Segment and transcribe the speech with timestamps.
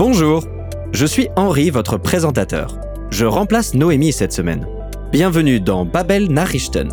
[0.00, 0.44] Bonjour,
[0.92, 2.78] je suis Henri, votre présentateur.
[3.10, 4.66] Je remplace Noémie cette semaine.
[5.12, 6.88] Bienvenue dans Babel Nachrichten.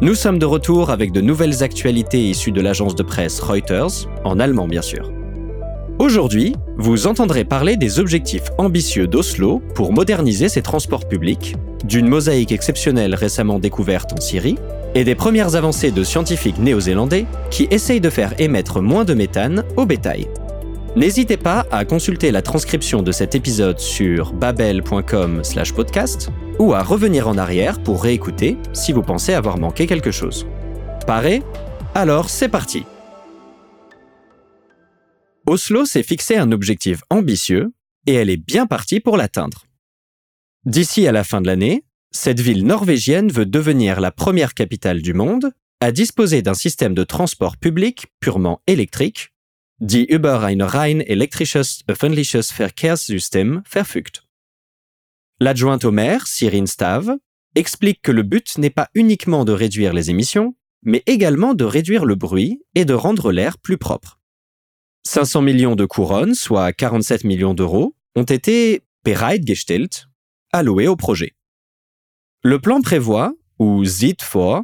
[0.00, 4.40] Nous sommes de retour avec de nouvelles actualités issues de l'agence de presse Reuters, en
[4.40, 5.12] allemand bien sûr.
[5.98, 12.52] Aujourd'hui, vous entendrez parler des objectifs ambitieux d'Oslo pour moderniser ses transports publics, d'une mosaïque
[12.52, 14.56] exceptionnelle récemment découverte en Syrie,
[14.94, 19.62] et des premières avancées de scientifiques néo-zélandais qui essayent de faire émettre moins de méthane
[19.76, 20.26] au bétail.
[20.96, 27.38] N'hésitez pas à consulter la transcription de cet épisode sur babel.com/podcast ou à revenir en
[27.38, 30.48] arrière pour réécouter si vous pensez avoir manqué quelque chose.
[31.06, 31.44] Paré?
[31.94, 32.82] Alors c'est parti.
[35.46, 37.72] Oslo s'est fixé un objectif ambitieux
[38.08, 39.66] et elle est bien partie pour l'atteindre.
[40.64, 45.14] D'ici à la fin de l'année, cette ville norvégienne veut devenir la première capitale du
[45.14, 49.30] monde à disposer d'un système de transport public purement électrique
[49.80, 54.26] die über ein rein elektrisches öffentliches Verkehrssystem verfügt.
[55.40, 57.16] L'adjointe au maire, Cyrine Stave,
[57.54, 62.04] explique que le but n'est pas uniquement de réduire les émissions, mais également de réduire
[62.04, 64.20] le bruit et de rendre l'air plus propre.
[65.06, 70.08] 500 millions de couronnes, soit 47 millions d'euros, ont été bereitgestellt,
[70.52, 71.34] alloués au projet.
[72.42, 74.62] Le plan prévoit, ou sieht vor,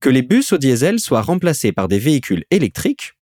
[0.00, 3.17] que les bus au diesel soient remplacés par des véhicules électriques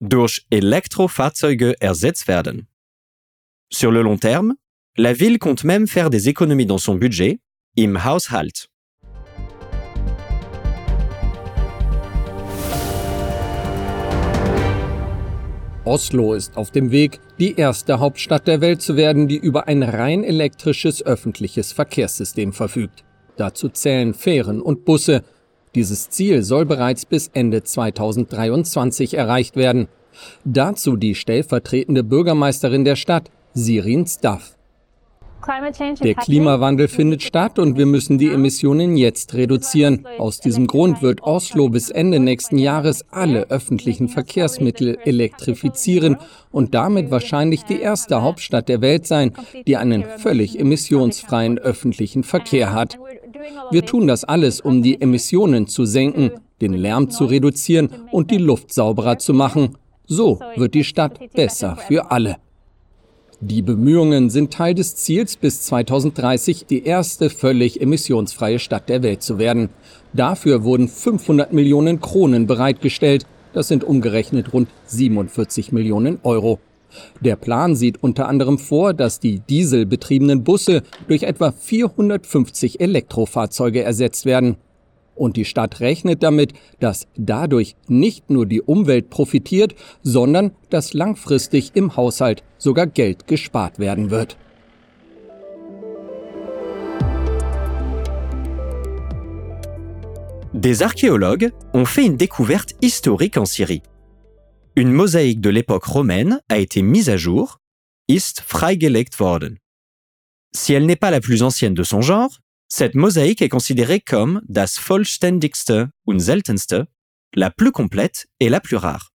[0.00, 2.66] durch Elektrofahrzeuge ersetzt werden.
[3.72, 4.54] Sur le long terme,
[4.96, 7.40] la ville compte même faire des économies dans son budget,
[7.76, 8.66] im Haushalt.
[15.84, 19.82] Oslo ist auf dem Weg, die erste Hauptstadt der Welt zu werden, die über ein
[19.82, 23.04] rein elektrisches öffentliches Verkehrssystem verfügt.
[23.36, 25.24] Dazu zählen Fähren und Busse,
[25.74, 29.88] dieses Ziel soll bereits bis Ende 2023 erreicht werden.
[30.44, 34.56] Dazu die stellvertretende Bürgermeisterin der Stadt, Sirin Staff.
[36.02, 40.06] Der Klimawandel findet statt und wir müssen die Emissionen jetzt reduzieren.
[40.18, 46.18] Aus diesem Grund wird Oslo bis Ende nächsten Jahres alle öffentlichen Verkehrsmittel elektrifizieren
[46.50, 49.32] und damit wahrscheinlich die erste Hauptstadt der Welt sein,
[49.66, 52.98] die einen völlig emissionsfreien öffentlichen Verkehr hat.
[53.70, 58.38] Wir tun das alles, um die Emissionen zu senken, den Lärm zu reduzieren und die
[58.38, 59.76] Luft sauberer zu machen.
[60.06, 62.36] So wird die Stadt besser für alle.
[63.42, 69.22] Die Bemühungen sind Teil des Ziels, bis 2030 die erste völlig emissionsfreie Stadt der Welt
[69.22, 69.70] zu werden.
[70.12, 73.24] Dafür wurden 500 Millionen Kronen bereitgestellt.
[73.54, 76.58] Das sind umgerechnet rund 47 Millionen Euro.
[77.20, 84.24] Der Plan sieht unter anderem vor, dass die dieselbetriebenen Busse durch etwa 450 Elektrofahrzeuge ersetzt
[84.24, 84.56] werden.
[85.14, 91.72] Und die Stadt rechnet damit, dass dadurch nicht nur die Umwelt profitiert, sondern dass langfristig
[91.74, 94.38] im Haushalt sogar Geld gespart werden wird.
[100.52, 103.82] Des archéologues ont fait une découverte historique en Syrie.
[104.76, 107.60] Une mosaïque de l'époque romaine a été mise à jour,
[108.08, 109.58] ist freigelegt worden.
[110.52, 114.42] Si elle n'est pas la plus ancienne de son genre, cette mosaïque est considérée comme
[114.48, 116.84] das vollständigste und seltenste,
[117.34, 119.12] la plus complète et la plus rare.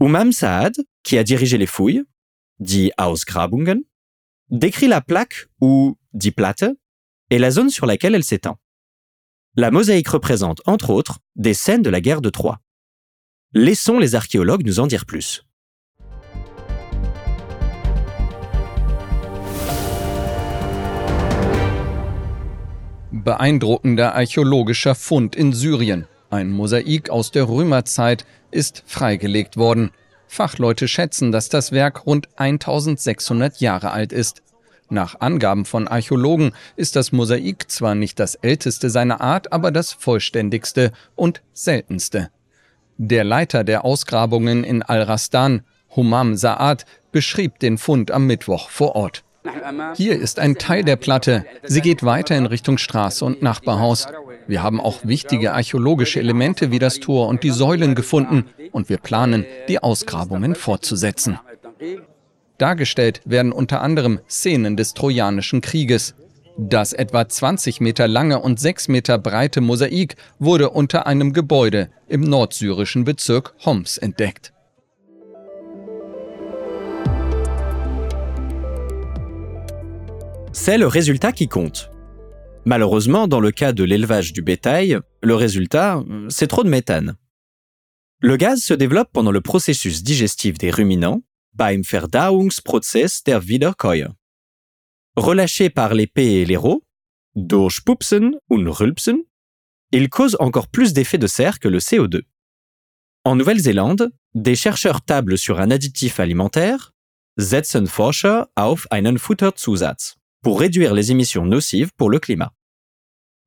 [0.00, 2.04] Oumam Saad, qui a dirigé les fouilles,
[2.60, 3.82] dit Ausgrabungen,
[4.50, 6.64] décrit la plaque ou die Platte
[7.30, 8.58] et la zone sur laquelle elle s'étend.
[9.56, 12.60] La mosaïque représente, entre autres, des scènes de la guerre de Troie.
[13.56, 15.44] Laissons les archéologues nous en dire plus.
[23.12, 26.08] Beeindruckender archäologischer Fund in Syrien.
[26.30, 29.92] Ein Mosaik aus der Römerzeit ist freigelegt worden.
[30.26, 34.42] Fachleute schätzen, dass das Werk rund 1600 Jahre alt ist.
[34.90, 39.92] Nach Angaben von Archäologen ist das Mosaik zwar nicht das älteste seiner Art, aber das
[39.92, 42.30] vollständigste und seltenste.
[42.96, 45.62] Der Leiter der Ausgrabungen in Al-Rastan,
[45.96, 49.24] Humam Saad, beschrieb den Fund am Mittwoch vor Ort.
[49.94, 51.44] Hier ist ein Teil der Platte.
[51.64, 54.06] Sie geht weiter in Richtung Straße und Nachbarhaus.
[54.46, 58.98] Wir haben auch wichtige archäologische Elemente wie das Tor und die Säulen gefunden und wir
[58.98, 61.38] planen, die Ausgrabungen fortzusetzen.
[62.58, 66.14] Dargestellt werden unter anderem Szenen des Trojanischen Krieges.
[66.56, 72.20] Das etwa 20 Meter lange und 6 Meter breite Mosaik wurde unter einem Gebäude im
[72.20, 74.52] nordsyrischen Bezirk Homs entdeckt.
[80.52, 81.90] C'est le résultat qui compte.
[82.64, 87.16] Malheureusement, dans le cas de l'élevage du bétail, le résultat, c'est trop de méthane.
[88.20, 91.22] Le gaz se développe pendant le processus digestif des ruminants
[91.52, 94.14] beim Verdauungsprozess der Wiederkäuer.
[95.16, 96.84] Relâchés par P et les Rho,
[97.36, 99.18] durch Pupsen und Rülpsen,
[99.92, 102.22] ils causent encore plus d'effets de serre que le CO2.
[103.24, 106.92] En Nouvelle-Zélande, des chercheurs tablent sur un additif alimentaire,
[107.38, 112.52] setzen Forscher auf einen Futterzusatz, pour réduire les émissions nocives pour le climat.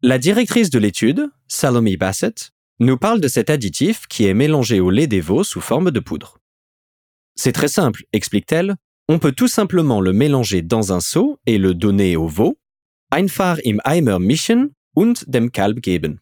[0.01, 4.89] La directrice de l'étude, Salome Bassett, nous parle de cet additif qui est mélangé au
[4.89, 6.37] lait des veaux sous forme de poudre.
[7.35, 8.75] C'est très simple, explique-t-elle.
[9.09, 12.57] On peut tout simplement le mélanger dans un seau et le donner au veau,
[13.09, 16.19] einfach im Eimer mischen und dem Kalb geben.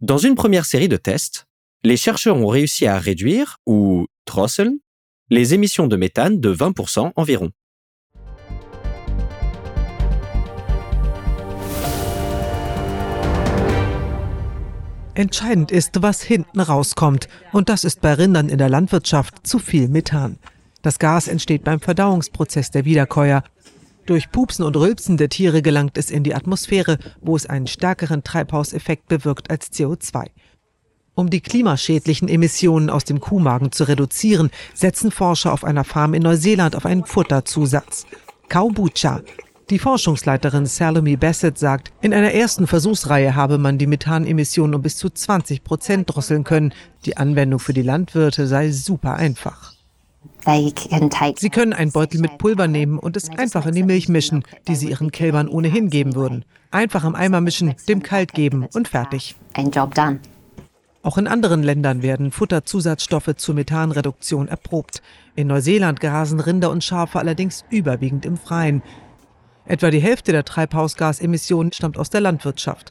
[0.00, 1.44] Dans une première série de tests,
[1.82, 4.78] les chercheurs ont réussi à réduire, ou drosseln,
[5.28, 7.50] les émissions de méthane de 20% environ.
[15.16, 17.28] Entscheidend ist, was hinten rauskommt.
[17.52, 20.38] Und das ist bei Rindern in der Landwirtschaft zu viel Methan.
[20.84, 23.42] Das Gas entsteht beim Verdauungsprozess der Wiederkäuer.
[24.04, 28.22] Durch Pupsen und Rülpsen der Tiere gelangt es in die Atmosphäre, wo es einen stärkeren
[28.22, 30.26] Treibhauseffekt bewirkt als CO2.
[31.14, 36.22] Um die klimaschädlichen Emissionen aus dem Kuhmagen zu reduzieren, setzen Forscher auf einer Farm in
[36.22, 38.04] Neuseeland auf einen Futterzusatz.
[38.50, 39.22] Kaubucha,
[39.70, 44.98] die Forschungsleiterin Salome Bassett sagt, in einer ersten Versuchsreihe habe man die Methanemissionen um bis
[44.98, 46.74] zu 20 Prozent drosseln können.
[47.06, 49.73] Die Anwendung für die Landwirte sei super einfach.
[51.36, 54.74] Sie können einen Beutel mit Pulver nehmen und es einfach in die Milch mischen, die
[54.74, 56.44] sie ihren Kälbern ohnehin geben würden.
[56.70, 59.36] Einfach im Eimer mischen, dem kalt geben und fertig.
[61.02, 65.02] Auch in anderen Ländern werden Futterzusatzstoffe zur Methanreduktion erprobt.
[65.34, 68.82] In Neuseeland grasen Rinder und Schafe allerdings überwiegend im Freien.
[69.66, 72.90] Etwa die Hälfte der Treibhausgasemissionen stammt aus der Landwirtschaft.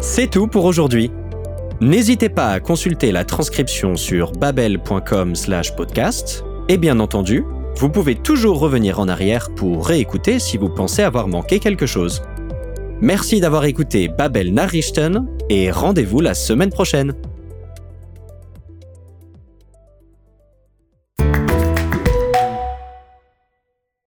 [0.00, 1.10] C'est tout pour aujourd'hui.
[1.80, 7.44] N'hésitez pas à consulter la transcription sur babel.com/podcast et bien entendu,
[7.76, 12.22] vous pouvez toujours revenir en arrière pour réécouter si vous pensez avoir manqué quelque chose.
[13.00, 17.14] Merci d'avoir écouté Babel Nachrichten et rendez-vous la semaine prochaine.